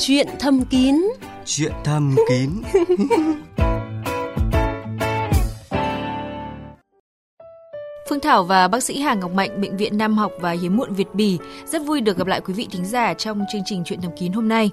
[0.00, 0.96] Chuyện thâm kín.
[1.44, 2.50] Chuyện thâm kín.
[8.08, 10.94] Phương Thảo và bác sĩ Hà Ngọc Mạnh, Bệnh viện Nam học và Hiếm muộn
[10.94, 14.00] Việt Bì rất vui được gặp lại quý vị thính giả trong chương trình Chuyện
[14.00, 14.70] thầm kín hôm nay.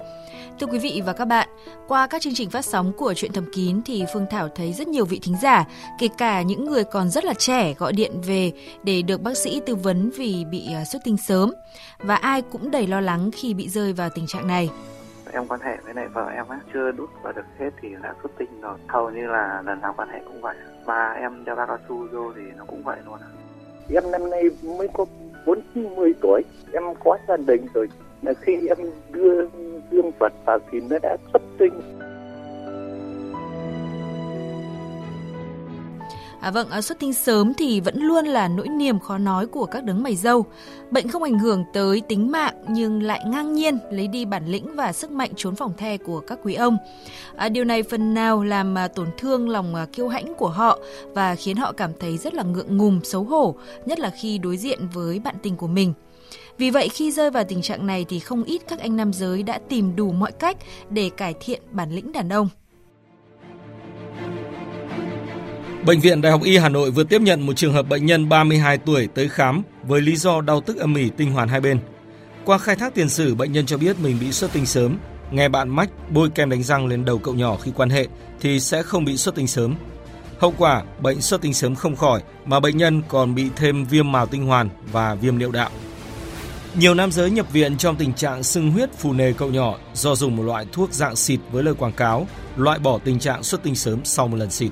[0.60, 1.50] Thưa quý vị và các bạn,
[1.88, 4.88] qua các chương trình phát sóng của Chuyện thầm kín thì Phương Thảo thấy rất
[4.88, 5.66] nhiều vị thính giả,
[6.00, 8.52] kể cả những người còn rất là trẻ gọi điện về
[8.84, 11.52] để được bác sĩ tư vấn vì bị à, xuất tinh sớm.
[12.00, 14.70] Và ai cũng đầy lo lắng khi bị rơi vào tình trạng này
[15.36, 18.14] em quan hệ với lại vợ em á, chưa đút vào được hết thì đã
[18.22, 18.78] xuất tinh rồi.
[18.88, 20.56] Hầu như là lần nào quan hệ cũng vậy.
[20.86, 23.20] Ba em đeo bao cao su vô thì nó cũng vậy luôn
[23.94, 24.44] em năm nay
[24.78, 25.06] mới có
[25.46, 26.42] bốn mươi tuổi.
[26.74, 27.90] Em có gia đình rồi.
[28.22, 28.78] Là khi em
[29.12, 29.48] đưa
[29.92, 31.74] dương vật vào thì nó đã xuất tinh.
[36.42, 39.66] À, vâng, à, xuất tinh sớm thì vẫn luôn là nỗi niềm khó nói của
[39.66, 40.46] các đấng mày dâu.
[40.92, 44.76] Bệnh không ảnh hưởng tới tính mạng nhưng lại ngang nhiên lấy đi bản lĩnh
[44.76, 46.78] và sức mạnh trốn phòng the của các quý ông.
[47.36, 50.80] À, điều này phần nào làm à, tổn thương lòng à, kiêu hãnh của họ
[51.14, 54.58] và khiến họ cảm thấy rất là ngượng ngùng, xấu hổ, nhất là khi đối
[54.58, 55.94] diện với bạn tình của mình.
[56.58, 59.44] Vì vậy khi rơi vào tình trạng này thì không ít các anh nam giới
[59.44, 60.58] đã tìm đủ mọi cách
[60.90, 62.50] để cải thiện bản lĩnh đàn ông.
[65.86, 68.30] Bệnh viện Đại học Y Hà Nội vừa tiếp nhận một trường hợp bệnh nhân
[68.30, 71.80] 32 tuổi tới khám với lý do đau tức âm ỉ tinh hoàn hai bên.
[72.46, 74.98] Qua khai thác tiền sử, bệnh nhân cho biết mình bị xuất tinh sớm.
[75.32, 78.08] Nghe bạn mách bôi kem đánh răng lên đầu cậu nhỏ khi quan hệ
[78.42, 79.76] thì sẽ không bị xuất tinh sớm.
[80.40, 84.12] Hậu quả, bệnh xuất tinh sớm không khỏi mà bệnh nhân còn bị thêm viêm
[84.12, 85.70] mào tinh hoàn và viêm niệu đạo.
[86.80, 90.16] Nhiều nam giới nhập viện trong tình trạng sưng huyết phù nề cậu nhỏ do
[90.16, 93.64] dùng một loại thuốc dạng xịt với lời quảng cáo loại bỏ tình trạng xuất
[93.64, 94.72] tinh sớm sau một lần xịt.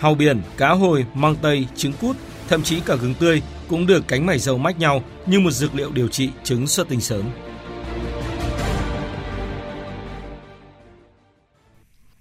[0.00, 2.16] Hàu biển, cá hồi, măng tây, trứng cút,
[2.48, 5.74] thậm chí cả gừng tươi cũng được cánh mày dầu mách nhau như một dược
[5.74, 7.24] liệu điều trị chứng xuất tinh sớm.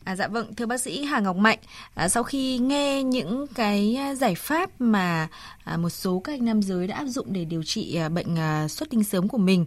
[0.04, 1.60] À, dạ vâng, thưa bác sĩ Hà Ngọc Mạnh,
[1.94, 5.28] à, sau khi nghe những cái à, giải pháp mà
[5.64, 8.36] à, một số các anh nam giới đã áp dụng để điều trị à, bệnh
[8.36, 9.66] à, xuất tinh sớm của mình,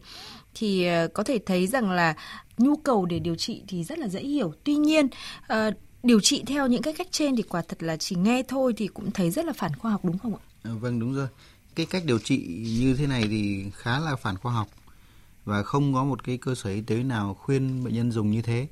[0.54, 2.14] thì à, có thể thấy rằng là
[2.58, 4.52] nhu cầu để điều trị thì rất là dễ hiểu.
[4.64, 5.08] Tuy nhiên,
[5.46, 5.70] à,
[6.02, 8.86] điều trị theo những cái cách trên thì quả thật là chỉ nghe thôi thì
[8.86, 10.40] cũng thấy rất là phản khoa học đúng không ạ?
[10.62, 11.28] À, vâng đúng rồi.
[11.74, 12.38] Cái cách điều trị
[12.80, 14.68] như thế này thì khá là phản khoa học
[15.44, 18.42] và không có một cái cơ sở y tế nào khuyên bệnh nhân dùng như
[18.42, 18.68] thế.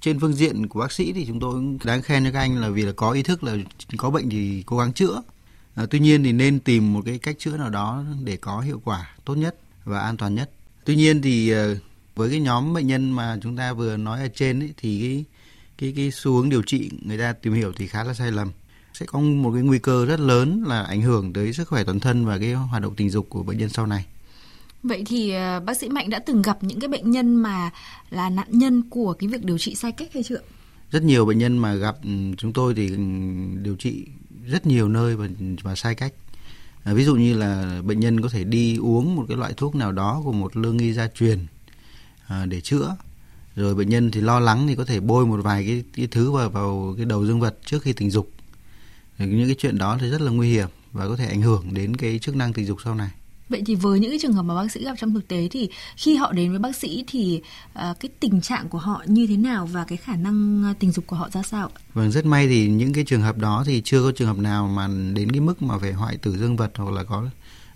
[0.00, 2.68] Trên phương diện của bác sĩ thì chúng tôi đáng khen cho các anh là
[2.68, 3.56] vì là có ý thức là
[3.96, 5.22] có bệnh thì cố gắng chữa.
[5.74, 8.80] À, tuy nhiên thì nên tìm một cái cách chữa nào đó để có hiệu
[8.84, 10.50] quả tốt nhất và an toàn nhất.
[10.84, 11.76] Tuy nhiên thì ờ,
[12.14, 15.24] với cái nhóm bệnh nhân mà chúng ta vừa nói ở trên ấy, thì cái
[15.80, 18.50] cái cái xu hướng điều trị người ta tìm hiểu thì khá là sai lầm
[18.94, 22.00] sẽ có một cái nguy cơ rất lớn là ảnh hưởng tới sức khỏe toàn
[22.00, 24.06] thân và cái hoạt động tình dục của bệnh nhân sau này.
[24.82, 27.70] Vậy thì uh, bác sĩ Mạnh đã từng gặp những cái bệnh nhân mà
[28.10, 30.40] là nạn nhân của cái việc điều trị sai cách hay chưa?
[30.90, 32.96] Rất nhiều bệnh nhân mà gặp ừ, chúng tôi thì ừ,
[33.62, 34.06] điều trị
[34.46, 35.28] rất nhiều nơi và
[35.62, 36.12] và sai cách.
[36.84, 39.74] À, ví dụ như là bệnh nhân có thể đi uống một cái loại thuốc
[39.74, 41.46] nào đó của một lương y gia truyền
[42.26, 42.96] à, để chữa
[43.56, 46.32] rồi bệnh nhân thì lo lắng thì có thể bôi một vài cái, cái thứ
[46.32, 48.30] vào vào cái đầu dương vật trước khi tình dục
[49.18, 51.74] rồi những cái chuyện đó thì rất là nguy hiểm và có thể ảnh hưởng
[51.74, 53.10] đến cái chức năng tình dục sau này
[53.50, 55.70] Vậy thì với những cái trường hợp mà bác sĩ gặp trong thực tế thì
[55.96, 59.36] khi họ đến với bác sĩ thì uh, cái tình trạng của họ như thế
[59.36, 61.70] nào và cái khả năng à, tình dục của họ ra sao?
[61.94, 64.66] Vâng, rất may thì những cái trường hợp đó thì chưa có trường hợp nào
[64.66, 67.26] mà đến cái mức mà phải hoại tử dương vật hoặc là có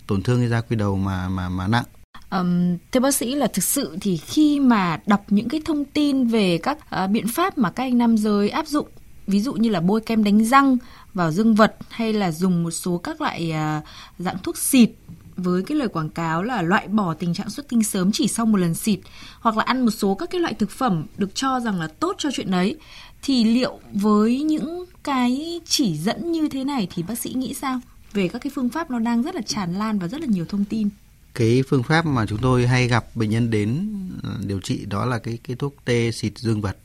[0.07, 1.85] tổn thương cái da quy đầu mà mà mà nặng.
[2.31, 6.27] Um, thưa bác sĩ là thực sự thì khi mà đọc những cái thông tin
[6.27, 8.87] về các uh, biện pháp mà các anh nam giới áp dụng
[9.27, 10.77] ví dụ như là bôi kem đánh răng
[11.13, 13.83] vào dương vật hay là dùng một số các loại uh,
[14.19, 14.89] dạng thuốc xịt
[15.37, 18.45] với cái lời quảng cáo là loại bỏ tình trạng xuất tinh sớm chỉ sau
[18.45, 18.99] một lần xịt
[19.39, 22.15] hoặc là ăn một số các cái loại thực phẩm được cho rằng là tốt
[22.17, 22.77] cho chuyện đấy
[23.21, 27.79] thì liệu với những cái chỉ dẫn như thế này thì bác sĩ nghĩ sao?
[28.13, 30.45] Về các cái phương pháp nó đang rất là tràn lan và rất là nhiều
[30.45, 30.89] thông tin
[31.35, 33.89] cái phương pháp mà chúng tôi hay gặp bệnh nhân đến
[34.23, 36.77] ờ, điều trị đó là cái cái thuốc tê xịt dương vật.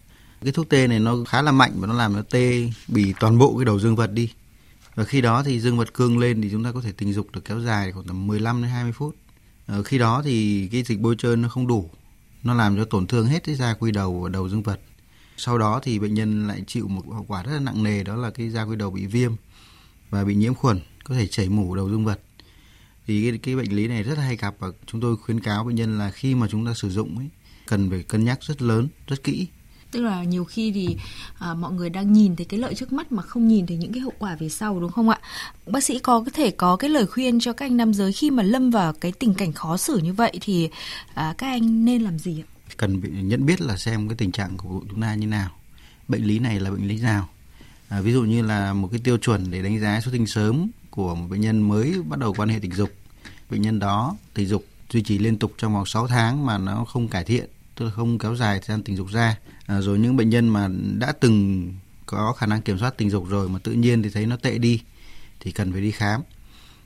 [0.43, 3.38] Cái thuốc tê này nó khá là mạnh và nó làm nó tê bì toàn
[3.38, 4.32] bộ cái đầu dương vật đi.
[4.94, 7.26] Và khi đó thì dương vật cương lên thì chúng ta có thể tình dục
[7.32, 9.17] được kéo dài khoảng tầm 15 đến 20 phút.
[9.67, 11.91] Ở khi đó thì cái dịch bôi trơn nó không đủ.
[12.43, 14.81] Nó làm cho tổn thương hết cái da quy đầu và đầu dương vật.
[15.37, 18.17] Sau đó thì bệnh nhân lại chịu một hậu quả rất là nặng nề, đó
[18.17, 19.32] là cái da quy đầu bị viêm
[20.11, 22.20] và bị nhiễm khuẩn, có thể chảy mủ đầu dương vật
[23.11, 25.77] thì cái, cái bệnh lý này rất hay gặp và chúng tôi khuyến cáo bệnh
[25.77, 27.29] nhân là khi mà chúng ta sử dụng ấy
[27.67, 29.47] cần phải cân nhắc rất lớn rất kỹ.
[29.91, 30.97] Tức là nhiều khi thì
[31.39, 33.93] à, mọi người đang nhìn thấy cái lợi trước mắt mà không nhìn thấy những
[33.93, 35.19] cái hậu quả về sau đúng không ạ?
[35.67, 38.31] Bác sĩ có có thể có cái lời khuyên cho các anh nam giới khi
[38.31, 40.69] mà lâm vào cái tình cảnh khó xử như vậy thì
[41.15, 42.47] à, các anh nên làm gì ạ?
[42.77, 45.51] Cần bị nhận biết là xem cái tình trạng của chúng ta như nào
[46.09, 47.29] bệnh lý này là bệnh lý nào.
[47.89, 50.71] À, ví dụ như là một cái tiêu chuẩn để đánh giá xuất tinh sớm
[50.91, 52.91] của một bệnh nhân mới bắt đầu quan hệ tình dục
[53.50, 56.85] bệnh nhân đó tình dục duy trì liên tục trong vòng 6 tháng mà nó
[56.85, 57.47] không cải thiện
[57.81, 59.37] tức là không kéo dài thời gian tình dục ra.
[59.67, 60.69] À, rồi những bệnh nhân mà
[60.99, 61.67] đã từng
[62.06, 64.58] có khả năng kiểm soát tình dục rồi mà tự nhiên thì thấy nó tệ
[64.58, 64.82] đi
[65.41, 66.20] thì cần phải đi khám.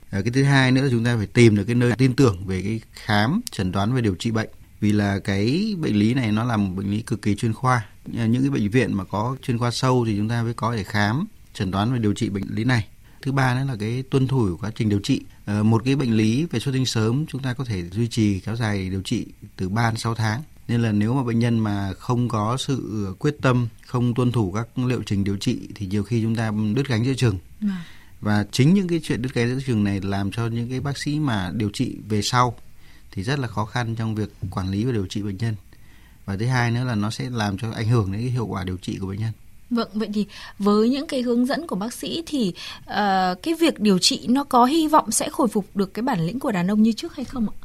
[0.09, 2.45] À, cái thứ hai nữa là chúng ta phải tìm được cái nơi tin tưởng
[2.45, 4.49] về cái khám chẩn đoán và điều trị bệnh.
[4.79, 7.85] Vì là cái bệnh lý này nó là một bệnh lý cực kỳ chuyên khoa.
[8.17, 10.75] À, những cái bệnh viện mà có chuyên khoa sâu thì chúng ta mới có
[10.75, 12.87] thể khám chẩn đoán và điều trị bệnh lý này
[13.25, 15.21] thứ ba nữa là cái tuân thủ quá trình điều trị.
[15.45, 18.39] À, một cái bệnh lý về xuất tinh sớm chúng ta có thể duy trì
[18.39, 19.25] kéo dài điều trị
[19.55, 20.43] từ 3 đến 6 tháng.
[20.67, 24.51] Nên là nếu mà bệnh nhân mà không có sự quyết tâm không tuân thủ
[24.51, 27.37] các liệu trình điều trị thì nhiều khi chúng ta đứt gánh giữa chừng.
[27.61, 27.71] Vâng.
[28.21, 30.97] và chính những cái chuyện đứt gánh giữa chừng này làm cho những cái bác
[30.97, 32.55] sĩ mà điều trị về sau
[33.11, 35.55] thì rất là khó khăn trong việc quản lý và điều trị bệnh nhân.
[36.25, 38.63] Và thứ hai nữa là nó sẽ làm cho ảnh hưởng đến cái hiệu quả
[38.63, 39.31] điều trị của bệnh nhân
[39.75, 40.25] Vâng, vậy thì
[40.59, 42.85] với những cái hướng dẫn của bác sĩ thì uh,
[43.43, 46.39] cái việc điều trị nó có hy vọng sẽ khôi phục được cái bản lĩnh
[46.39, 47.55] của đàn ông như trước hay không ạ?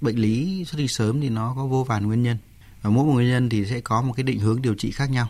[0.00, 2.36] Bệnh lý xuất tinh sớm thì nó có vô vàn nguyên nhân
[2.82, 5.10] và mỗi một nguyên nhân thì sẽ có một cái định hướng điều trị khác
[5.10, 5.28] nhau.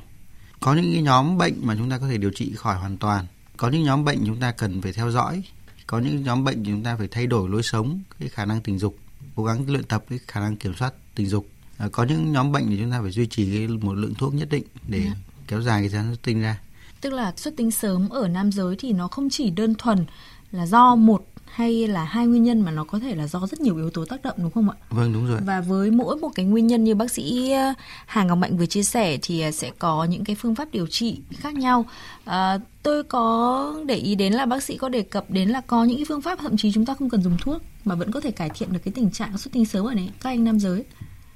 [0.61, 3.27] Có những cái nhóm bệnh mà chúng ta có thể điều trị khỏi hoàn toàn,
[3.57, 5.43] có những nhóm bệnh chúng ta cần phải theo dõi,
[5.87, 8.79] có những nhóm bệnh chúng ta phải thay đổi lối sống, cái khả năng tình
[8.79, 8.99] dục,
[9.35, 11.47] cố gắng luyện tập cái khả năng kiểm soát tình dục.
[11.77, 14.35] À, có những nhóm bệnh thì chúng ta phải duy trì cái một lượng thuốc
[14.35, 15.03] nhất định để.
[15.05, 15.13] Dạ.
[15.49, 16.59] Kéo dài cái thời gian xuất tinh ra.
[17.01, 20.07] Tức là xuất tinh sớm ở nam giới thì nó không chỉ đơn thuần
[20.51, 23.61] là do một hay là hai nguyên nhân mà nó có thể là do rất
[23.61, 24.77] nhiều yếu tố tác động đúng không ạ?
[24.91, 25.41] Vâng đúng rồi.
[25.47, 27.73] Và với mỗi một cái nguyên nhân như bác sĩ ờ,
[28.07, 30.87] Hà Ngọc Mạnh vừa chia sẻ thì ờ, sẽ có những cái phương pháp điều
[30.87, 31.87] trị khác nhau.
[32.25, 35.85] À, tôi có để ý đến là bác sĩ có đề cập đến là có
[35.85, 38.21] những cái phương pháp thậm chí chúng ta không cần dùng thuốc mà vẫn có
[38.21, 40.61] thể cải thiện được cái tình trạng xuất tinh sớm ở này các anh nam
[40.61, 40.85] giới.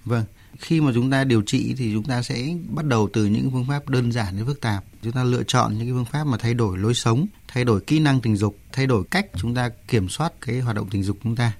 [0.04, 0.24] Vâng,
[0.58, 3.66] khi mà chúng ta điều trị thì chúng ta sẽ bắt đầu từ những phương
[3.68, 4.84] pháp đơn giản đến phức tạp.
[5.02, 7.80] Chúng ta lựa chọn những cái phương pháp mà thay đổi lối sống thay đổi
[7.80, 11.02] kỹ năng tình dục thay đổi cách chúng ta kiểm soát cái hoạt động tình
[11.02, 11.52] dục chúng ta.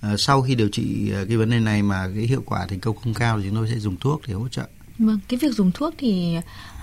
[0.00, 2.80] À, sau khi điều trị ờ, cái vấn đề này mà cái hiệu quả thành
[2.80, 4.68] công không cao thì chúng tôi sẽ dùng thuốc để hỗ trợ.
[4.98, 6.36] Vâng cái việc dùng thuốc thì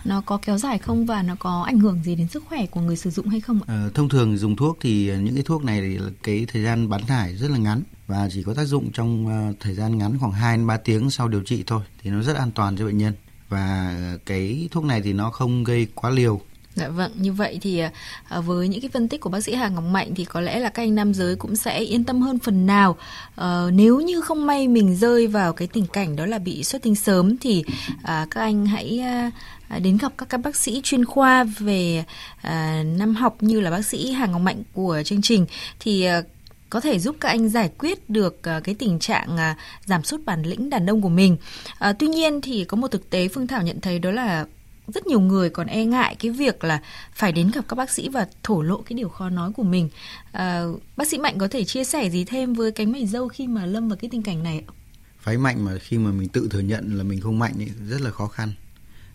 [0.05, 2.81] nó có kéo dài không và nó có ảnh hưởng gì đến sức khỏe của
[2.81, 3.65] người sử dụng hay không ạ?
[3.67, 7.05] À, thông thường dùng thuốc thì những cái thuốc này thì cái thời gian bán
[7.05, 10.31] thải rất là ngắn và chỉ có tác dụng trong ờ, thời gian ngắn khoảng
[10.31, 12.97] 2 đến 3 tiếng sau điều trị thôi thì nó rất an toàn cho bệnh
[12.97, 13.13] nhân.
[13.49, 16.41] Và ờ, cái thuốc này thì nó không gây quá liều.
[16.75, 17.89] Dạ vâng, như vậy thì ờ,
[18.29, 20.59] à, với những cái phân tích của bác sĩ Hà Ngọc Mạnh thì có lẽ
[20.59, 22.97] là các anh nam giới cũng sẽ yên tâm hơn phần nào.
[23.35, 26.81] À, nếu như không may mình rơi vào cái tình cảnh đó là bị xuất
[26.81, 27.63] tinh sớm thì
[28.03, 32.03] à, các anh hãy à, đến gặp các các bác sĩ chuyên khoa về
[32.41, 35.45] à, năm học như là bác sĩ Hà Ngọc Mạnh của chương trình.
[35.79, 36.21] Thì à,
[36.71, 40.25] có thể giúp các anh giải quyết được à, cái tình trạng à, giảm sút
[40.25, 41.37] bản lĩnh đàn ông của mình.
[41.79, 44.45] À, tuy nhiên thì có một thực tế Phương Thảo nhận thấy đó là
[44.87, 46.81] rất nhiều người còn e ngại cái việc là
[47.13, 49.89] phải đến gặp các bác sĩ và thổ lộ cái điều khó nói của mình.
[50.31, 50.63] À,
[50.97, 53.65] bác sĩ Mạnh có thể chia sẻ gì thêm với cánh mày dâu khi mà
[53.65, 54.71] lâm vào cái tình cảnh này ạ?
[55.19, 58.01] Phái mạnh mà khi mà mình tự thừa nhận là mình không mạnh ấy, rất
[58.01, 58.53] là khó khăn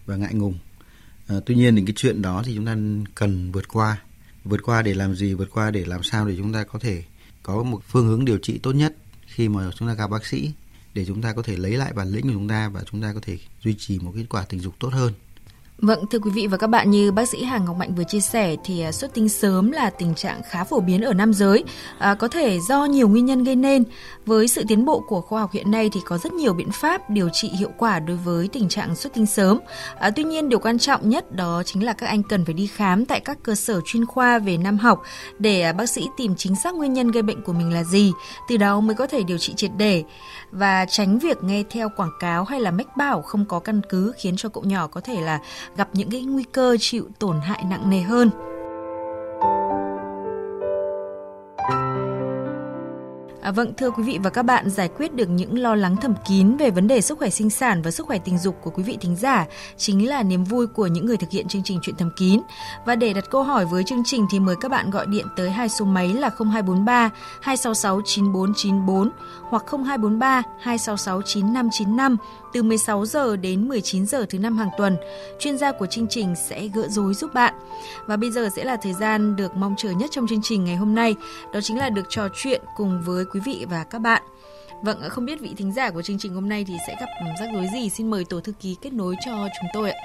[0.07, 0.59] và ngại ngùng.
[1.27, 2.77] À, tuy nhiên thì cái chuyện đó thì chúng ta
[3.15, 3.97] cần vượt qua.
[4.45, 5.35] Vượt qua để làm gì?
[5.35, 7.03] Vượt qua để làm sao để chúng ta có thể
[7.47, 8.97] có một phương hướng điều trị tốt nhất
[9.27, 10.53] khi mà chúng ta gặp bác sĩ
[10.95, 13.13] để chúng ta có thể lấy lại bản lĩnh của chúng ta và chúng ta
[13.13, 15.13] có thể duy trì một kết quả tình dục tốt hơn.
[15.79, 18.21] Vâng, thưa quý vị và các bạn, như bác sĩ Hà Ngọc Mạnh vừa chia
[18.21, 21.65] sẻ thì à, xuất tinh sớm là tình trạng khá phổ biến ở nam giới,
[21.99, 23.85] à, có thể do nhiều nguyên nhân gây nên.
[24.27, 27.11] Với sự tiến bộ của khoa học hiện nay thì có rất nhiều biện pháp
[27.11, 29.59] điều trị hiệu quả đối với tình trạng xuất tinh sớm.
[29.99, 32.67] À, tuy nhiên điều quan trọng nhất đó chính là các anh cần phải đi
[32.67, 35.03] khám tại các cơ sở chuyên khoa về nam học
[35.39, 38.13] để à, bác sĩ tìm chính xác nguyên nhân gây bệnh của mình là gì,
[38.49, 40.05] từ đó mới có thể điều trị triệt để
[40.51, 44.13] và tránh việc nghe theo quảng cáo hay là mách bảo không có căn cứ
[44.19, 45.41] khiến cho cậu nhỏ có thể là
[45.77, 48.31] gặp những cái nguy cơ chịu tổn hại nặng nề hơn.
[53.47, 56.15] À, vâng, thưa quý vị và các bạn, giải quyết được những lo lắng thầm
[56.29, 58.83] kín về vấn đề sức khỏe sinh sản và sức khỏe tình dục của quý
[58.83, 59.47] vị thính giả
[59.77, 62.41] chính là niềm vui của những người thực hiện chương trình Chuyện thầm kín.
[62.87, 65.51] Và để đặt câu hỏi với chương trình thì mời các bạn gọi điện tới
[65.51, 69.11] hai số máy là 0243 266 9494
[69.43, 72.17] hoặc 0243 266 9595
[72.57, 74.97] từ 16 giờ đến 19 giờ thứ năm hàng tuần.
[75.39, 77.55] Chuyên gia của chương trình sẽ gỡ rối giúp bạn.
[78.07, 80.77] Và bây giờ sẽ là thời gian được mong chờ nhất trong chương trình ngày
[80.77, 81.15] hôm nay,
[81.53, 84.23] đó chính là được trò chuyện cùng với quý vị và các bạn.
[84.83, 87.07] Vâng, không biết vị thính giả của chương trình hôm nay thì sẽ gặp
[87.41, 87.89] rắc rối gì?
[87.89, 89.99] Xin mời tổ thư ký kết nối cho chúng tôi ạ.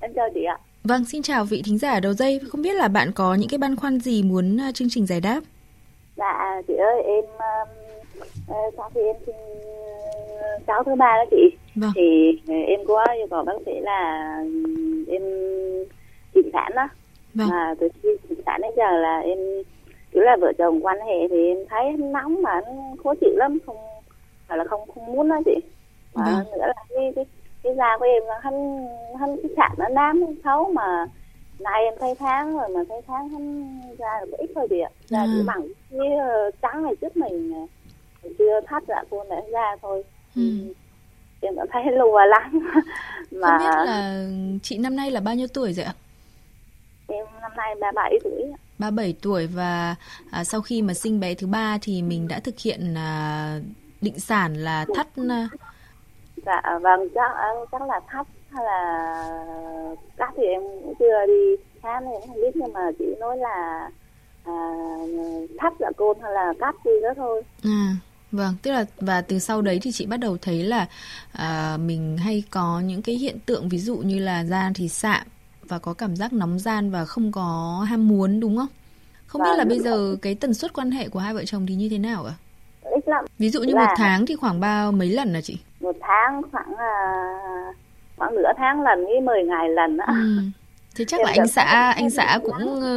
[0.00, 0.58] Em chào chị ạ.
[0.84, 2.40] Vâng, xin chào vị thính giả đầu dây.
[2.48, 5.20] Không biết là bạn có những cái băn khoăn gì muốn à, chương trình giải
[5.20, 5.40] đáp?
[6.16, 9.34] Dạ, chị ơi, em uh, sau khi em sinh
[10.66, 11.90] cháu thứ ba đó chị Vâng.
[11.94, 14.34] thì em có yêu cầu bác sĩ là
[15.08, 15.22] em
[16.34, 16.88] trị sản đó
[17.34, 17.48] Vâng.
[17.50, 19.38] mà từ khi trị sản đến giờ là em
[20.12, 22.72] kiểu là vợ chồng quan hệ thì em thấy nóng mà nó
[23.04, 23.76] khó chịu lắm không
[24.48, 25.54] phải là không không muốn đó chị
[26.14, 26.44] mà Vâng.
[26.52, 27.24] nữa là cái cái
[27.62, 28.86] cái da của em nó hắn
[29.20, 31.06] hắn cái sạn nó nám xấu mà
[31.58, 34.90] nay em thấy tháng rồi mà thấy tháng hắn da được ít thôi chị ạ
[35.10, 35.26] À.
[35.36, 37.52] chỉ bằng cái ờ, trắng này trước mình
[38.22, 40.02] ờ, chưa thắt dạ cô để da thôi
[40.36, 40.42] Ừ.
[41.40, 42.68] em cảm thấy lùa lắm
[43.30, 44.24] mà Không biết là
[44.62, 45.94] chị năm nay là bao nhiêu tuổi rồi ạ?
[47.08, 48.52] em năm nay 37 tuổi.
[48.78, 49.94] 37 tuổi và
[50.30, 53.60] à, sau khi mà sinh bé thứ ba thì mình đã thực hiện à,
[54.00, 55.48] định sản là thắt à,
[56.46, 59.28] dạ vâng chắc ờ, chắc là thắt hay là
[60.16, 63.36] cắt thì em cũng chưa đi khám nên em không biết nhưng mà chị nói
[63.36, 63.90] là
[64.44, 64.52] à,
[65.58, 67.42] thắt dạ côn hay là cắt gì đó thôi.
[67.64, 67.96] À
[68.32, 70.86] vâng tức là và từ sau đấy thì chị bắt đầu thấy là
[71.32, 75.26] à, mình hay có những cái hiện tượng ví dụ như là da thì sạm
[75.68, 78.66] và có cảm giác nóng gian và không có ham muốn đúng không?
[79.26, 81.66] Không biết Vâng, là bây giờ cái tần suất quan hệ của hai vợ chồng
[81.66, 82.34] thì như thế nào ạ?
[82.96, 85.58] ít lắm Ví dụ như Là- một tháng thì khoảng bao mấy lần là chị?
[85.80, 86.92] một tháng khoảng à,
[88.16, 90.38] khoảng nửa tháng lần với 10 ngày lần đó Ừ.
[90.94, 91.62] Thế chắc là anh xã
[91.96, 92.96] anh xã cũng ờ,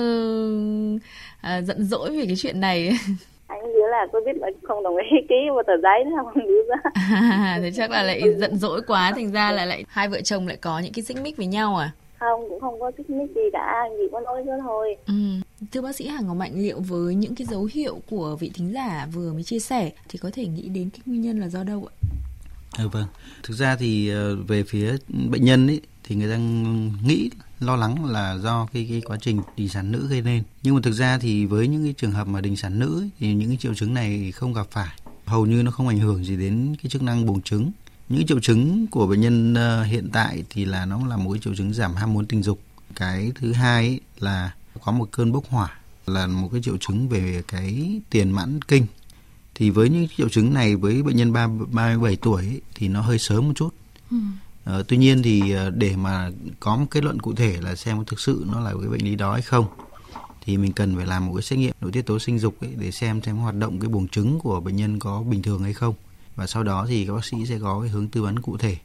[1.41, 2.97] à, giận dỗi vì cái chuyện này.
[3.93, 6.75] Là tôi biết là không đồng ý ký một tờ giấy nữa không nhớ ra
[6.93, 10.47] À, thế chắc là lại giận dỗi quá thành ra là lại hai vợ chồng
[10.47, 11.91] lại có những cái xích mích với nhau à?
[12.19, 15.13] không cũng không có thích mít gì cả chỉ có nói thế thôi Ừ.
[15.71, 18.73] Thưa bác sĩ Hà Ngọc Mạnh liệu với những cái dấu hiệu của vị thính
[18.73, 21.63] giả vừa mới chia sẻ thì có thể nghĩ đến cái nguyên nhân là do
[21.63, 21.93] đâu ạ?
[22.77, 23.05] Ừ, vâng.
[23.43, 24.95] Thực ra thì ờ, về phía
[25.31, 26.37] bệnh nhân ấy thì người ta
[27.03, 27.29] nghĩ
[27.59, 30.43] lo lắng là do cái cái quá trình đình sản nữ gây nên.
[30.63, 33.09] Nhưng mà thực ra thì với những cái trường hợp mà đình sản nữ ấy,
[33.19, 34.89] thì những cái triệu chứng này không gặp phải.
[35.25, 37.71] Hầu như nó không ảnh hưởng gì đến cái chức năng buồng trứng.
[38.09, 41.41] Những triệu chứng của bệnh nhân ờ, hiện tại thì là nó là một cái
[41.43, 42.59] triệu chứng giảm ham muốn tình dục.
[42.95, 47.09] Cái thứ hai ấy là có một cơn bốc hỏa là một cái triệu chứng
[47.09, 48.85] về cái tiền mãn kinh
[49.55, 53.01] thì với những triệu chứng này với bệnh nhân 3, 37 tuổi ấy, thì nó
[53.01, 53.69] hơi sớm một chút.
[54.11, 54.17] Ừ.
[54.63, 56.29] Ờ, tuy nhiên thì ờ, để mà
[56.59, 59.05] có một kết luận cụ thể là xem có thực sự nó là cái bệnh
[59.05, 59.65] lý đó hay không
[60.45, 62.71] thì mình cần phải làm một cái xét nghiệm nội tiết tố sinh dục ấy
[62.77, 65.73] để xem xem hoạt động cái buồng trứng của bệnh nhân có bình thường hay
[65.73, 65.95] không
[66.35, 68.77] và sau đó thì các bác sĩ sẽ có cái hướng tư vấn cụ thể.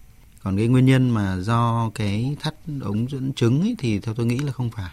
[0.43, 4.27] Còn cái nguyên nhân mà do cái thắt ống dẫn trứng ấy thì theo tôi
[4.27, 4.91] nghĩ là không phải.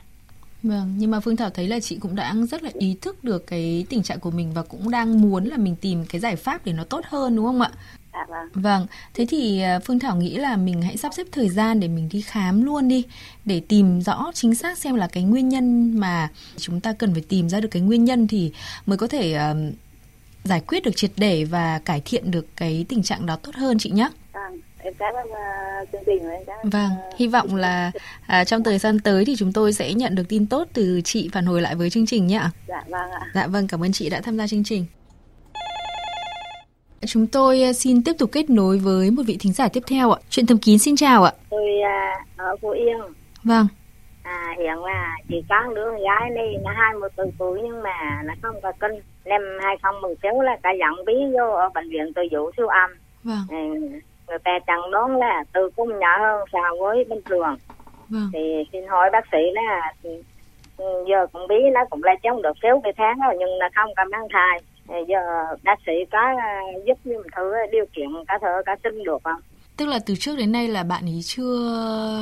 [0.63, 3.47] Vâng, nhưng mà Phương Thảo thấy là chị cũng đã rất là ý thức được
[3.47, 6.65] cái tình trạng của mình và cũng đang muốn là mình tìm cái giải pháp
[6.65, 7.71] để nó tốt hơn đúng không ạ?
[8.15, 11.49] Dạ vâng Vâng, thế thì à, Phương Thảo nghĩ là mình hãy sắp xếp thời
[11.49, 13.03] gian để mình đi khám luôn đi
[13.45, 17.23] để tìm rõ chính xác xem là cái nguyên nhân mà chúng ta cần phải
[17.29, 18.51] tìm ra được cái nguyên nhân thì
[18.85, 19.53] mới có thể à,
[20.43, 23.77] giải quyết được triệt để và cải thiện được cái tình trạng đó tốt hơn
[23.79, 24.09] chị nhé.
[24.33, 27.55] vâng em cảm ơn uh, chương trình và em cảm ơn Vâng, ờ, hy vọng
[27.55, 27.91] là
[28.27, 31.29] à, trong thời gian tới thì chúng tôi sẽ nhận được tin tốt từ chị
[31.33, 32.41] phản hồi lại với chương trình nhé.
[32.67, 34.85] dạ vâng ạ Dạ vâng, cảm ơn chị đã tham gia chương trình.
[37.07, 40.11] Chúng tôi à, xin tiếp tục kết nối với một vị thính giả tiếp theo
[40.11, 40.19] ạ.
[40.29, 41.31] Chuyện thầm kín xin chào ạ.
[41.49, 42.97] tôi à, ở phú yên.
[43.43, 43.67] Vâng,
[44.23, 47.83] à, hiện là chỉ có đứa con gái này nó hai mươi bốn tuổi nhưng
[47.83, 48.91] mà nó không có cân
[49.25, 52.51] năm hai không mười sáu là cả dẫn bí vô ở bệnh viện từ dụ
[52.57, 52.89] siêu âm.
[53.23, 53.55] Vâng, ừ,
[54.27, 57.55] người ta chẩn đoán là từ cung nhỏ hơn so với bình thường.
[58.09, 58.29] Vâng.
[58.33, 58.39] thì
[58.71, 59.93] xin hỏi bác sĩ là
[60.77, 63.67] ừ, giờ con bí nó cũng là chống được sáu cái tháng rồi nhưng nó
[63.75, 65.17] không có mang thai thì giờ
[65.63, 69.39] bác sĩ có à, giúp giùm thử điều kiện có thể có sinh được không
[69.77, 71.69] Tức là từ trước đến nay là bạn ấy chưa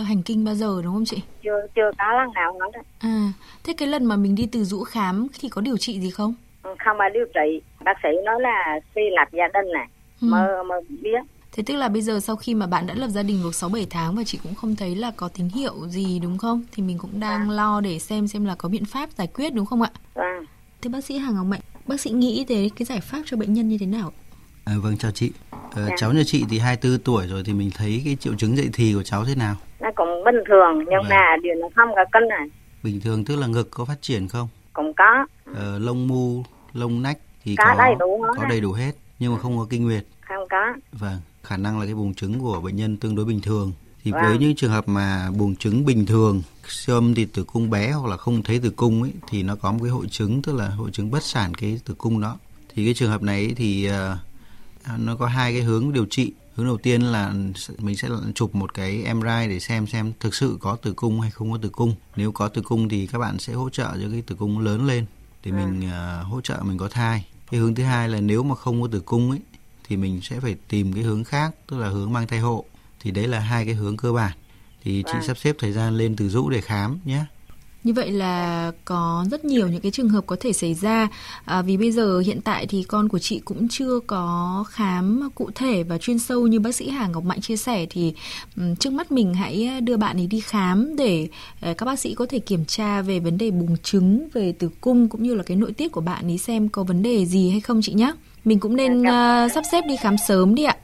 [0.08, 1.22] hành kinh bao giờ đúng không chị?
[1.43, 2.82] chưa chưa có lần nào á.
[3.00, 3.32] À,
[3.63, 6.34] thế cái lần mà mình đi từ dũ khám thì có điều trị gì không?
[6.63, 9.88] không mà điều trị bác sĩ nói là suy lập gia đình này
[10.22, 10.27] Ừ.
[10.32, 11.20] mơ mơ biết
[11.51, 13.86] Thế tức là bây giờ sau khi mà bạn đã lập gia đình được 6-7
[13.89, 16.63] tháng và chị cũng không thấy là có tín hiệu gì đúng không?
[16.72, 19.65] Thì mình cũng đang lo để xem xem là có biện pháp giải quyết đúng
[19.65, 19.89] không ạ?
[20.13, 20.46] vâng
[20.82, 23.54] Thế bác sĩ Hà Ngọc Mạnh, bác sĩ nghĩ tới cái giải pháp cho bệnh
[23.54, 24.12] nhân như thế nào?
[24.66, 25.32] À, vâng chào chị.
[25.52, 25.96] Ờ, Dạ.
[25.98, 28.94] cháu nhà chị thì 24 tuổi rồi thì mình thấy cái triệu chứng dậy thì
[28.94, 29.56] của cháu thế nào?
[29.80, 31.10] nó cũng bình thường nhưng Vâng.
[31.10, 32.48] mà điều nó không có cân này
[32.84, 34.48] Bình thường tức là ngực có phát triển không?
[34.74, 35.25] cũng có
[35.56, 38.92] Ờ, lông mu, lông nách thì Có có đầy đủ hết có đầy đủ hết
[39.20, 40.06] nhưng mà không có kinh nguyệt.
[40.28, 43.42] không có Vâng, khả năng là cái buồng trứng của bệnh nhân tương đối bình
[43.42, 43.72] thường.
[44.04, 44.22] Thì Vâng.
[44.24, 47.92] với những trường hợp mà buồng trứng bình thường, siêu âm thì tử cung bé
[47.92, 50.56] hoặc là không thấy tử cung ấy thì nó có một cái hội chứng tức
[50.56, 52.38] là hội chứng bất sản cái tử cung đó.
[52.76, 54.18] Thì cái trường hợp này ấy thì ờ,
[54.98, 56.32] nó có hai cái hướng điều trị.
[56.56, 57.34] Hướng đầu tiên là
[57.78, 61.32] mình sẽ chụp một cái MRI để xem xem thực sự có tử cung hay
[61.32, 61.96] không có tử cung.
[62.16, 64.88] Nếu có tử cung thì các bạn sẽ hỗ trợ cho cái tử cung lớn
[64.88, 65.06] lên
[65.46, 67.26] để mình ờ, hỗ trợ mình có thai.
[67.52, 69.40] Cái hướng thứ hai là nếu mà không có tử cung ấy
[69.88, 72.66] thì mình sẽ phải tìm cái hướng khác tức là hướng mang thai hộ
[73.04, 74.32] thì đấy là hai cái hướng cơ bản
[74.84, 75.24] thì chị Vâng.
[75.28, 77.26] sắp xếp thời gian lên từ rũ để khám nhé
[77.84, 81.08] Như vậy là có rất nhiều những cái trường hợp có thể xảy ra
[81.46, 85.50] à, vì bây giờ hiện tại thì con của chị cũng chưa có khám cụ
[85.56, 88.14] thể và chuyên sâu như bác sĩ Hà Ngọc Mạnh chia sẻ thì
[88.58, 91.28] ừm, trước mắt mình hãy đưa bạn ấy đi khám để
[91.62, 94.70] ờ, các bác sĩ có thể kiểm tra về vấn đề buồng trứng, về tử
[94.82, 97.50] cung cũng như là cái nội tiết của bạn ấy xem có vấn đề gì
[97.50, 98.14] hay không chị nhé.
[98.46, 99.50] Mình cũng nên Dạ, ờ, ơn.
[99.50, 100.76] sắp xếp đi khám sớm đi ạ.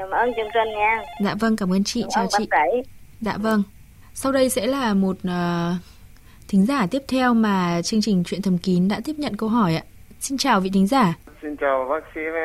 [0.00, 1.02] Cảm ơn chương trình nha.
[1.24, 2.48] Dạ vâng, cảm ơn chị, Cảm chào chị.
[2.50, 2.90] sĩ.
[3.20, 3.62] Dạ vâng.
[4.14, 5.72] Sau đây sẽ là một ờ,
[6.48, 9.74] thính giả tiếp theo mà chương trình Chuyện thầm kín đã tiếp nhận câu hỏi
[9.74, 9.82] ạ.
[10.20, 11.14] Xin chào vị thính giả.
[11.42, 12.42] Xin chào bác sĩ với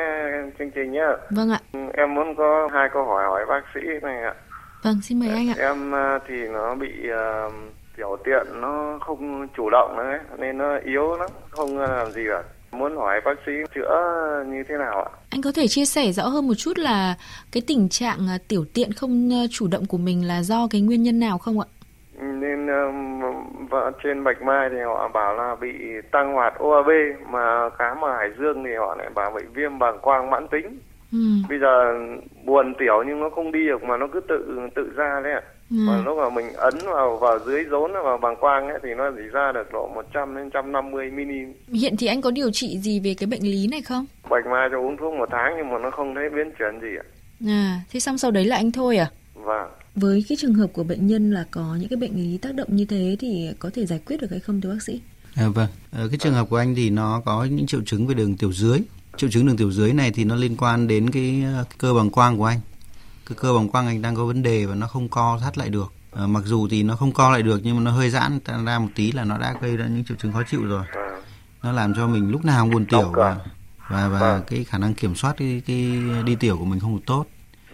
[0.58, 1.06] chương trình nhé.
[1.30, 1.60] Vâng ạ.
[1.72, 4.34] Em muốn có hai câu hỏi hỏi bác sĩ này ạ.
[4.82, 5.54] Vâng, xin mời anh ạ.
[5.58, 7.48] Em à, thì nó bị à,
[7.96, 12.42] tiểu tiện nó không chủ động đấy nên nó yếu lắm, không làm gì cả.
[12.72, 15.10] Muốn hỏi bác sĩ chữa như thế nào ạ?
[15.30, 17.14] Anh có thể chia sẻ rõ hơn một chút là
[17.52, 21.02] cái tình trạng ờ, tiểu tiện không chủ động của mình là do cái nguyên
[21.02, 21.66] nhân nào không ạ?
[22.20, 22.66] Nên
[23.70, 25.72] vợ trên Bạch Mai thì họ bảo là bị
[26.10, 26.88] tăng hoạt OAB
[27.30, 30.78] mà khám ở Hải Dương thì họ lại bảo bị viêm bàng quang mãn tính.
[31.12, 31.18] Ừ.
[31.48, 31.94] Bây giờ
[32.44, 35.42] buồn tiểu nhưng nó không đi được mà nó cứ tự tự ra đấy ạ.
[35.70, 35.76] Ừ.
[35.86, 39.04] Còn lúc mà mình ấn vào vào dưới rốn vào bàng quang ấy thì nó
[39.16, 41.40] chỉ ra được độ 100 đến 150 mini.
[41.72, 44.06] Hiện thì anh có điều trị gì về cái bệnh lý này không?
[44.30, 46.88] Bạch mai cho uống thuốc một tháng nhưng mà nó không thấy biến chuyển gì
[46.98, 47.04] ạ.
[47.46, 49.10] À, thế xong sau đấy là anh thôi à?
[49.34, 49.68] Vâng.
[49.94, 52.68] Với cái trường hợp của bệnh nhân là có những cái bệnh lý tác động
[52.70, 55.00] như thế thì có thể giải quyết được hay không thưa bác sĩ?
[55.36, 58.14] À, vâng, Ờ, cái trường hợp của anh thì nó có những triệu chứng về
[58.14, 58.78] đường tiểu dưới.
[59.16, 61.94] Triệu chứng đường tiểu dưới này thì nó liên quan đến cái, ờ, cái cơ
[61.94, 62.60] bằng quang của anh.
[63.26, 65.68] Cái cơ bằng quang anh đang có vấn đề và nó không co thắt lại
[65.68, 65.92] được.
[66.10, 68.78] Ờ, mặc dù thì nó không co lại được nhưng mà nó hơi giãn ra
[68.78, 70.84] một tí là nó đã gây ra những triệu chứng khó chịu rồi.
[71.62, 73.36] Nó làm cho mình lúc nào cũng buồn tiểu và
[73.88, 74.42] và và Vâng.
[74.46, 77.26] cái khả năng kiểm soát cái, cái đi tiểu của mình không được tốt.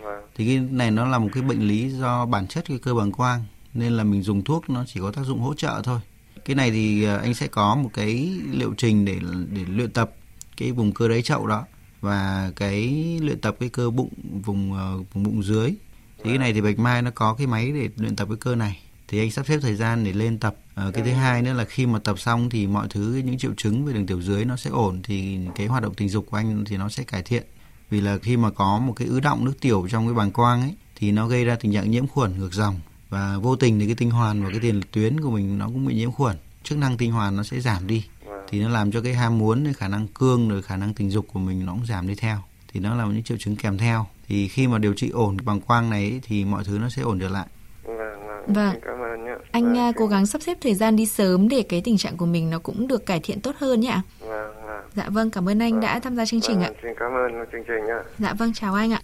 [0.03, 0.23] Vâng.
[0.35, 3.13] Thì cái này nó là một cái bệnh lý do bản chất cái cơ bằng
[3.13, 3.45] quang
[3.75, 6.01] nên là mình dùng thuốc nó chỉ có tác dụng hỗ trợ thôi.
[6.45, 9.17] Cái này thì ờ, anh sẽ có một cái liệu trình để
[9.51, 10.11] để luyện tập
[10.57, 11.65] cái vùng cơ đáy chậu đó
[12.03, 12.89] và cái
[13.23, 14.11] luyện tập cái cơ bụng
[14.45, 15.75] vùng ờ, vùng bụng dưới.
[16.19, 18.55] Thì cái này thì Bạch Mai nó có cái máy để luyện tập cái cơ
[18.55, 18.81] này.
[19.09, 20.57] Thì anh sắp xếp thời gian để lên tập.
[20.75, 23.53] Ờ, cái thứ hai nữa là khi mà tập xong thì mọi thứ những triệu
[23.57, 26.37] chứng về đường tiểu dưới nó sẽ ổn thì cái hoạt động tình dục của
[26.37, 27.43] anh thì nó sẽ cải thiện
[27.91, 30.61] vì là khi mà có một cái ứ động nước tiểu trong cái bàng quang
[30.63, 33.87] ấy thì nó gây ra tình trạng nhiễm khuẩn ngược dòng và vô tình thì
[33.87, 36.79] cái tinh hoàn và cái tiền tuyến của mình nó cũng bị nhiễm khuẩn chức
[36.79, 38.05] năng tinh hoàn nó sẽ giảm đi.
[38.53, 41.11] Thì nó làm cho cái ham muốn cái khả năng cương rồi khả năng tình
[41.11, 42.37] dục của mình nó cũng giảm đi theo
[42.73, 45.61] thì nó là những triệu chứng kèm theo thì khi mà điều trị ổn bằng
[45.61, 47.47] quang này ấy, thì mọi thứ nó sẽ ổn trở lại
[47.85, 47.97] Vâng.
[47.97, 48.55] Vâng.
[48.55, 48.73] Vâng.
[48.73, 49.31] Xin Cảm ơn nhé.
[49.53, 49.77] Anh Vâng.
[49.77, 52.51] à, cố gắng sắp xếp thời gian đi sớm để cái tình trạng của mình
[52.51, 54.03] nó cũng được cải thiện tốt hơn nhé ạ.
[54.21, 54.55] Vâng.
[54.67, 54.85] Vâng.
[54.93, 56.69] Dạ vâng, cảm ơn anh đã tham gia chương trình ạ.
[56.69, 57.95] Vâng, Xin cảm ơn chương trình nhé.
[58.19, 59.01] Dạ vâng, chào anh ạ.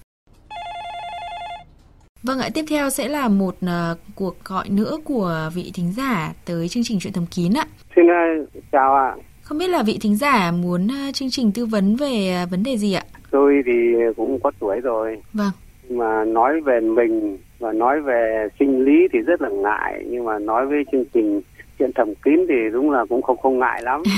[2.22, 6.32] Vâng ạ, tiếp theo sẽ là một ờ, cuộc gọi nữa của vị thính giả
[6.44, 7.66] tới chương trình Chuyện Thầm Kín ạ.
[7.96, 9.14] Xin uh, chào ạ.
[9.48, 12.62] Không biết là vị thính giả muốn ờ, chương trình tư vấn về ờ, vấn
[12.62, 13.02] đề gì ạ?
[13.30, 13.72] Tôi thì
[14.16, 15.22] cũng có tuổi rồi.
[15.32, 15.50] Vâng.
[15.90, 20.04] Mà nói về mình và nói về sinh lý thì rất là ngại.
[20.06, 21.40] Nhưng mà nói với chương trình
[21.78, 24.02] chuyện thầm kín thì đúng là cũng không không ngại lắm.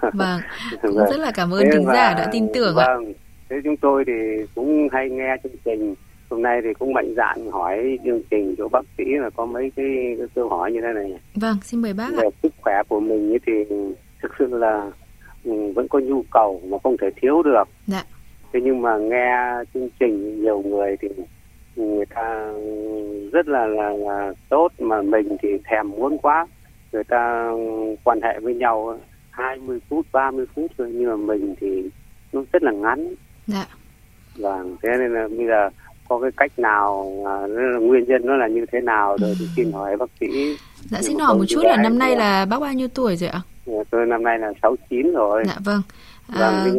[0.00, 0.40] Vâng,
[0.82, 1.10] cũng Vâng.
[1.10, 2.86] rất là cảm ơn Thế thính giả đã tin tưởng ạ.
[2.86, 3.12] Vâng.
[3.50, 4.12] Thế chúng tôi thì
[4.54, 5.94] cũng hay nghe chương trình.
[6.30, 9.72] Hôm nay thì cũng mạnh dạn hỏi chương trình chỗ bác sĩ là có mấy
[9.76, 9.86] cái,
[10.18, 11.20] cái câu hỏi như thế này.
[11.34, 12.20] Vâng, xin mời bác ạ.
[12.22, 13.52] về sức khỏe của mình thì
[14.22, 14.90] thực sự là
[15.44, 17.68] ừ, vẫn có nhu cầu mà không thể thiếu được.
[17.86, 18.02] Dạ.
[18.52, 19.36] Thế nhưng mà nghe
[19.74, 21.08] chương trình nhiều người thì
[21.76, 22.52] người ta
[23.32, 26.46] rất là là, là tốt mà mình thì thèm muốn quá.
[26.92, 27.50] Người ta
[28.04, 28.98] quan hệ với nhau
[29.30, 31.90] 20 phút, 30 phút thôi nhưng mà mình thì
[32.32, 33.14] nó rất là ngắn.
[33.46, 33.66] Dạ.
[34.36, 35.70] Vâng, thế nên là bây giờ
[36.08, 37.34] có cái cách nào à,
[37.80, 40.26] nguyên nhân nó là như thế nào rồi thì xin hỏi bác sĩ
[40.90, 43.40] Dạ xin hỏi một chút là năm nay là bác bao nhiêu tuổi rồi ạ?
[43.90, 45.42] Tôi năm nay là 69 rồi.
[45.46, 45.82] Dạ vâng.
[46.28, 46.72] Vâng, À,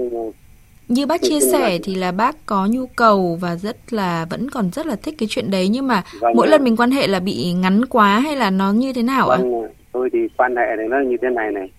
[0.88, 4.70] như bác chia sẻ thì là bác có nhu cầu và rất là vẫn còn
[4.72, 6.52] rất là thích cái chuyện đấy nhưng mà Vâng mỗi ạ.
[6.52, 9.38] lần mình quan hệ là bị ngắn quá hay là nó như thế nào ạ?
[9.38, 11.72] vâng, tôi thì quan hệ này nó như thế này này.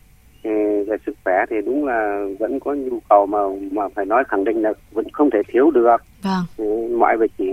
[0.43, 0.51] Ừ,
[0.89, 3.39] về sức khỏe thì đúng là vẫn có nhu cầu mà
[3.73, 5.97] mà phải nói khẳng định là vẫn không thể thiếu được.
[6.23, 7.45] Vâng, mọi việc chỉ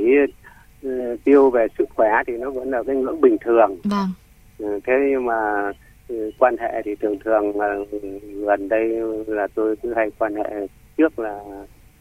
[0.82, 3.78] ừ, tiêu về sức khỏe thì nó vẫn là cái ngưỡng bình thường.
[3.84, 4.10] vâng,
[4.58, 5.72] Ừ, thế nhưng mà
[6.40, 7.76] quan hệ thì thường thường là
[8.46, 8.90] gần đây
[9.28, 10.68] là tôi cứ hay quan hệ
[10.98, 11.40] trước là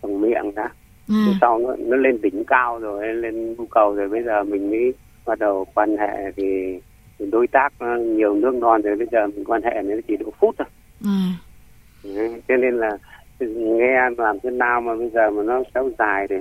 [0.02, 0.62] bằng miệng đã.
[1.08, 4.44] à, Thế sau nó, nó lên đỉnh cao rồi lên nhu cầu rồi bây giờ
[4.44, 4.94] mình mới
[5.26, 6.44] bắt đầu quan hệ thì,
[7.30, 10.54] đối tác nhiều nước non rồi bây giờ mình quan hệ nó chỉ độ phút
[10.58, 10.68] thôi.
[11.04, 12.98] À, cho nên là
[13.40, 16.36] nghe làm thế nào mà bây giờ mà nó kéo dài thì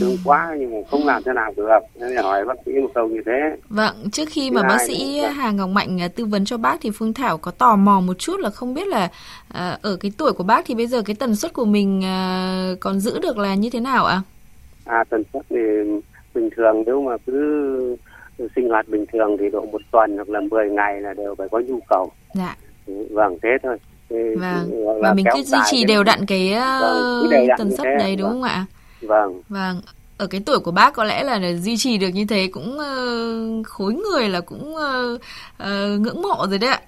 [0.00, 3.08] thương quá nhưng mà không làm thế nào được nên hỏi bác sĩ một câu
[3.08, 6.56] như thế vâng trước khi mà bác sĩ Hà Ngọc Mạnh à, tư vấn cho
[6.56, 9.08] bác thì Phương Thảo có tò mò một chút là không biết là
[9.48, 12.74] à, ở cái tuổi của bác thì bây giờ cái tần suất của mình à,
[12.80, 14.22] còn giữ được là như thế nào ạ?
[14.84, 14.96] À?
[14.98, 15.56] à tần suất thì
[16.34, 17.96] bình thường nếu mà cứ
[18.56, 21.48] sinh hoạt bình thường thì độ một tuần hoặc là 10 ngày là đều phải
[21.48, 22.10] có nhu cầu.
[22.34, 22.56] Dạ.
[23.10, 23.78] Vâng thế thôi
[24.40, 24.84] vâng.
[25.02, 28.40] và mình cứ duy trì đều đặn cái vâng, đặn tần suất đấy đúng vâng.
[28.40, 28.66] không ạ?
[29.02, 29.42] Vâng.
[29.48, 29.80] Vâng.
[30.18, 33.66] Ở cái tuổi của bác có lẽ là duy trì được như thế cũng uh,
[33.66, 35.20] khối người là cũng uh,
[35.62, 36.80] uh, ngưỡng mộ rồi đấy ạ.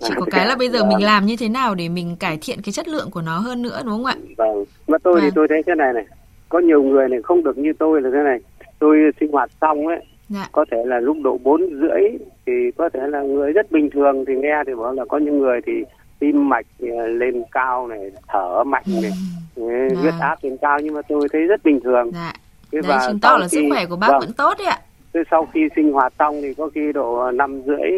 [0.00, 0.88] Chỉ có cái là bây giờ vâng.
[0.88, 3.62] mình làm như thế nào để mình cải thiện cái chất lượng của nó hơn
[3.62, 4.16] nữa đúng không ạ?
[4.36, 4.64] Vâng.
[4.88, 5.22] Mà tôi vâng.
[5.22, 6.04] thì tôi thấy thế này này.
[6.48, 8.38] Có nhiều người này không được như tôi là thế này.
[8.78, 10.48] Tôi sinh hoạt xong ấy dạ.
[10.52, 12.02] có thể là lúc độ bốn rưỡi
[12.46, 15.38] thì có thể là người rất bình thường thì nghe thì bảo là có những
[15.38, 15.72] người thì
[16.18, 19.12] tim mạch ờ, lên cao này thở mạnh này
[19.54, 19.94] ừ.
[19.94, 20.26] huyết à.
[20.28, 22.32] áp lên cao nhưng mà tôi thấy rất bình thường dạ.
[22.72, 24.78] Thế Đấy, và tỏ là khi, sức khỏe của bác vâng, vẫn tốt đấy ạ
[25.14, 27.90] thế sau khi sinh hoạt xong thì có khi độ năm rưỡi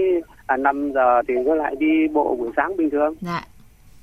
[0.46, 3.42] à năm giờ thì có lại đi bộ buổi sáng bình thường dạ.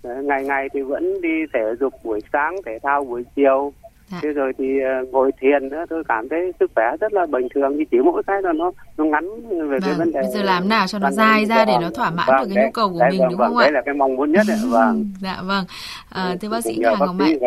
[0.04, 3.74] Đấy, ngày ngày thì vẫn đi thể dục buổi sáng thể thao buổi chiều
[4.12, 4.20] Dạ.
[4.24, 4.66] thế rồi thì
[5.04, 8.24] uh, ngồi thiền nữa tôi cảm thấy sức khỏe rất là bình thường chỉ mỗi
[8.28, 11.00] cái là nó nó ngắn về vâng, cái vấn đề bây giờ làm nào cho
[11.00, 13.10] nó dài ra để nó thỏa mãn vâng, được cái đấy, nhu cầu của đấy,
[13.12, 13.72] mình vâng, đúng vâng, không đấy ạ?
[13.72, 15.66] đấy là cái mong muốn nhất đấy, vâng dạ vâng
[16.10, 17.38] à, thưa bác sĩ Hà Ngọc Mạnh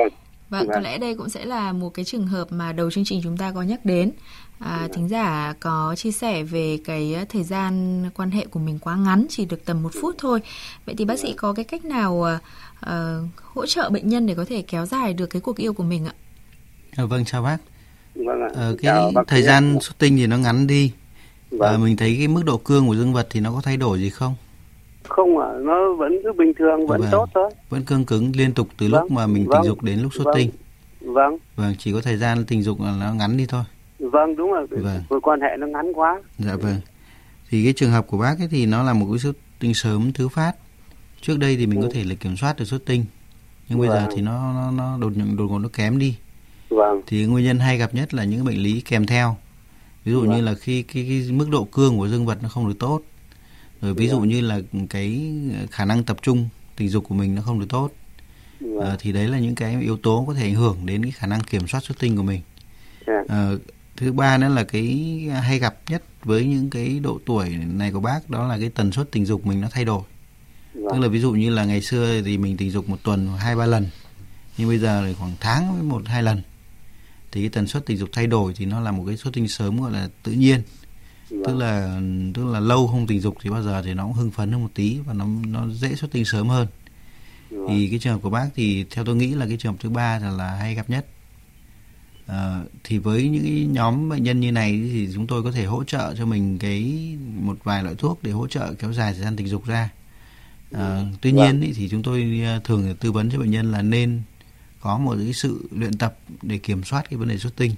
[0.51, 3.21] Vâng, có lẽ đây cũng sẽ là một cái trường hợp mà đầu chương trình
[3.25, 4.11] chúng ta có nhắc đến.
[4.59, 8.97] À, thính giả có chia sẻ về cái thời gian quan hệ của mình quá
[8.97, 10.41] ngắn, chỉ được tầm một phút thôi.
[10.87, 12.27] Vậy thì bác sĩ có cái cách nào
[12.87, 12.91] uh,
[13.55, 16.07] hỗ trợ bệnh nhân để có thể kéo dài được cái cuộc yêu của mình
[16.07, 16.13] ạ?
[16.97, 17.59] À, vâng chào bác.
[18.15, 18.49] Vâng ạ.
[18.55, 20.93] Ờ, cái chào bác thời gian xuất tinh thì nó ngắn đi.
[21.51, 21.75] Vâng.
[21.75, 23.99] À, mình thấy cái mức độ cương của dương vật thì nó có thay đổi
[23.99, 24.35] gì không?
[25.09, 27.11] Không ạ, à, nó vẫn cứ bình thường, vẫn vâng.
[27.13, 27.51] tốt thôi.
[27.69, 29.03] Vẫn cương cứng liên tục từ vâng.
[29.03, 29.59] lúc mà mình vâng.
[29.63, 30.35] tình dục đến lúc xuất vâng.
[30.37, 30.51] tinh.
[31.01, 31.37] Vâng.
[31.57, 33.63] Vâng, chỉ có thời gian tình dục là nó ngắn đi thôi.
[33.99, 34.67] Vâng, đúng rồi.
[34.71, 35.21] Vâng.
[35.23, 36.23] quan hệ nó ngắn quá.
[36.39, 36.77] Dạ vâng.
[37.51, 40.13] Thì cái trường hợp của bác ấy thì nó là một cái xuất tinh sớm
[40.13, 40.53] thứ phát.
[41.21, 41.87] Trước đây thì mình ừ.
[41.87, 43.05] có thể là kiểm soát được xuất tinh.
[43.69, 43.89] Nhưng vâng.
[43.89, 44.15] bây giờ vâng.
[44.17, 46.17] thì nó nó nó đột đột ngột nó kém đi.
[46.69, 47.03] Vâng.
[47.07, 49.37] Thì nguyên nhân hay gặp nhất là những bệnh lý kèm theo.
[50.05, 50.31] Ví dụ vâng.
[50.31, 53.03] như là khi cái, cái mức độ cương của dương vật nó không được tốt.
[53.81, 54.29] Rồi ví dụ vâng.
[54.29, 55.33] như là cái
[55.71, 57.91] khả năng tập trung tình dục của mình nó không được tốt.
[58.83, 61.27] À, thì đấy là những cái yếu tố có thể ảnh hưởng đến cái khả
[61.27, 62.41] năng kiểm soát xuất tinh của mình.
[63.29, 63.51] À,
[63.97, 64.85] thứ ba nữa là cái
[65.43, 68.93] hay gặp nhất với những cái độ tuổi này của bác đó là cái tần
[68.93, 70.03] suất tình dục mình nó thay đổi.
[70.75, 73.57] Tức là ví dụ như là ngày xưa thì mình tình dục một tuần hai
[73.57, 73.87] ba lần
[74.59, 76.43] nhưng bây giờ thì khoảng tháng với một hai lần
[77.33, 79.49] thì cái tần suất tình dục thay đổi thì nó là một cái xuất tinh
[79.49, 80.63] sớm gọi là tự nhiên
[81.31, 81.43] vâng.
[81.47, 82.01] tức là
[82.35, 84.63] tức là lâu không tình dục thì bao giờ thì nó cũng hưng phấn hơn
[84.63, 86.67] một tí và nó nó dễ xuất tinh sớm hơn
[87.51, 87.67] vâng.
[87.69, 89.91] thì cái trường hợp của bác thì theo tôi nghĩ là cái trường hợp thứ
[89.91, 91.07] ba là, là hay gặp nhất
[92.27, 95.65] à, thì với những cái nhóm bệnh nhân như này thì chúng tôi có thể
[95.65, 99.23] hỗ trợ cho mình cái một vài loại thuốc để hỗ trợ kéo dài thời
[99.23, 99.91] gian tình dục ra
[100.73, 101.45] à, tuy vâng.
[101.45, 104.23] nhiên ý, thì chúng tôi ờ, thường tư vấn cho bệnh nhân là nên
[104.81, 107.75] có một cái sự luyện tập để kiểm soát cái vấn đề xuất tinh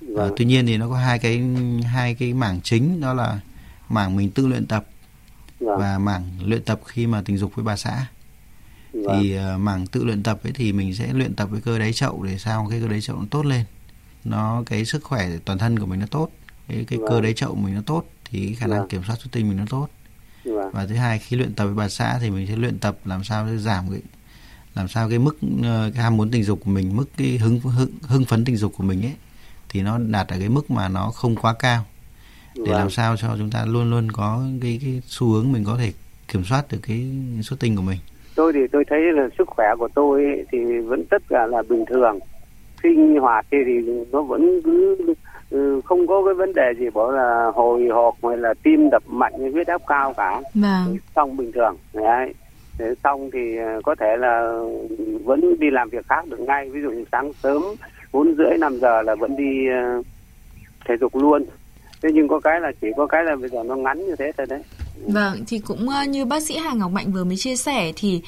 [0.00, 0.30] vâng.
[0.30, 1.42] à, tuy nhiên thì nó có hai cái
[1.84, 3.40] hai cái mảng chính đó là
[3.88, 4.86] mảng mình tự luyện tập
[5.60, 5.78] vâng.
[5.78, 8.06] và mảng luyện tập khi mà tình dục với bà xã
[8.92, 9.22] vâng.
[9.22, 11.92] thì uh, mảng tự luyện tập ấy thì mình sẽ luyện tập với cơ đáy
[11.92, 13.64] chậu để sao cái cơ đáy chậu nó tốt lên
[14.24, 16.30] nó cái sức khỏe toàn thân của mình nó tốt
[16.68, 17.08] cái cái vâng.
[17.10, 18.88] cơ đáy chậu mình nó tốt thì khả năng vâng.
[18.88, 19.88] kiểm soát xuất tinh mình nó tốt
[20.44, 20.70] vâng.
[20.72, 23.24] và thứ hai khi luyện tập với bà xã thì mình sẽ luyện tập làm
[23.24, 24.00] sao để giảm cái
[24.76, 27.60] làm sao cái mức ờ, cái ham muốn tình dục của mình mức cái hứng
[27.60, 29.14] hưng, hưng phấn tình dục của mình ấy
[29.68, 31.84] thì nó đạt ở cái mức mà nó không quá cao.
[32.54, 32.78] Để vâng.
[32.78, 35.92] làm sao cho chúng ta luôn luôn có cái cái xu hướng mình có thể
[36.28, 37.06] kiểm soát được cái
[37.42, 37.98] xuất tinh của mình.
[38.34, 41.62] Tôi thì tôi thấy là sức khỏe của tôi ấy, thì vẫn tất cả là
[41.68, 42.18] bình thường.
[42.82, 43.72] Sinh hoạt thì, thì
[44.12, 44.96] nó vẫn cứ
[45.50, 49.02] ừ, không có cái vấn đề gì bảo là hồi hộp hay là tim đập
[49.06, 50.42] mạnh hay huyết áp cao cả.
[50.54, 50.96] Vâng.
[51.16, 51.76] xong bình thường.
[51.92, 52.34] Đấy
[53.04, 54.60] xong thì ờ, có thể là
[55.24, 56.70] vẫn đi làm việc khác được ngay.
[56.70, 57.62] Ví dụ như sáng sớm
[58.12, 59.66] bốn rưỡi năm giờ là vẫn đi
[59.98, 60.06] uh,
[60.88, 61.44] thể dục luôn.
[62.02, 64.32] Thế nhưng có cái là chỉ có cái là bây giờ nó ngắn như thế
[64.38, 64.62] thôi đấy.
[65.06, 68.22] Vâng, thì cũng uh, như bác sĩ Hà Ngọc Mạnh vừa mới chia sẻ thì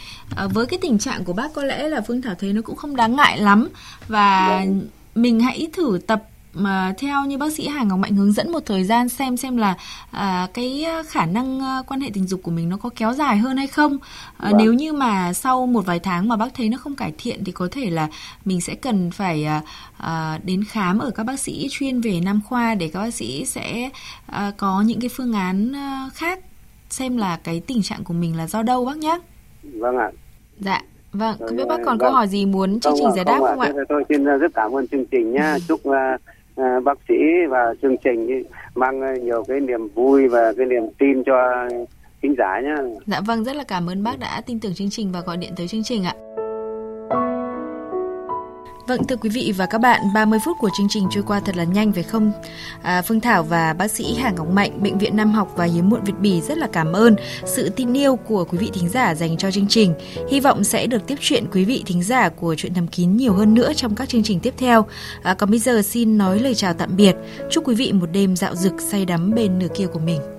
[0.55, 2.97] với cái tình trạng của bác có lẽ là Phương Thảo thấy nó cũng không
[2.97, 3.69] đáng ngại lắm.
[4.09, 4.81] Và vâng.
[5.15, 6.23] mình hãy thử tập
[6.55, 9.57] mà theo như bác sĩ Hà Ngọc Mạnh hướng dẫn một thời gian xem xem
[9.57, 9.75] là
[10.11, 13.37] à, cái khả năng à, quan hệ tình dục của mình nó có kéo dài
[13.37, 13.99] hơn hay không.
[14.37, 14.57] À, vâng.
[14.59, 17.53] Nếu như mà sau một vài tháng mà bác thấy nó không cải thiện thì
[17.53, 18.09] có thể là
[18.45, 19.63] mình sẽ cần phải à,
[19.99, 23.45] à, đến khám ở các bác sĩ chuyên về nam khoa để các bác sĩ
[23.45, 23.91] sẽ
[24.27, 26.41] à, có những cái phương án à, khác
[26.91, 29.19] xem là cái tình trạng của mình là do đâu bác nhé.
[29.63, 30.11] Vâng ạ.
[30.59, 30.83] Dạ.
[31.13, 33.73] Vâng, không biết bác còn câu hỏi gì muốn chương trình giải đáp không ạ?
[33.89, 35.57] Tôi xin rất cảm ơn chương trình nhá.
[35.69, 35.95] Chúc uh,
[36.59, 37.15] Ờ, bác sĩ
[37.51, 38.43] và chương trình
[38.75, 41.69] mang ờ, nhiều cái niềm vui và cái niềm tin cho
[42.23, 42.75] khán giả nhé.
[43.07, 45.53] Dạ vâng, rất là cảm ơn bác đã tin tưởng chương trình và gọi điện
[45.57, 46.15] tới chương trình ạ.
[48.89, 51.57] Vâng thưa quý vị và các bạn, 30 phút của chương trình trôi qua thật
[51.57, 52.33] là nhanh phải không?
[52.83, 55.89] À, Phương Thảo và bác sĩ Hà Ngọc Mạnh, Bệnh viện Nam học và Hiếm
[55.89, 59.15] muộn Việt Bỉ rất là cảm ơn sự tin yêu của quý vị thính giả
[59.15, 59.95] dành cho chương trình.
[60.31, 63.33] Hy vọng sẽ được tiếp chuyện quý vị thính giả của chuyện thầm kín nhiều
[63.33, 64.87] hơn nữa trong các chương trình tiếp theo.
[65.23, 67.17] À, còn bây giờ xin nói lời chào tạm biệt.
[67.51, 70.38] Chúc quý vị một đêm dạo dực say đắm bên nửa kia của mình.